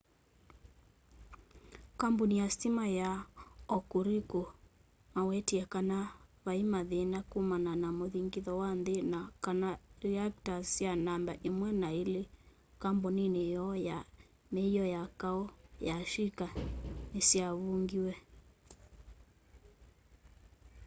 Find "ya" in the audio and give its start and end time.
2.41-2.47, 2.99-3.09, 13.89-13.97, 14.95-15.01, 15.87-15.95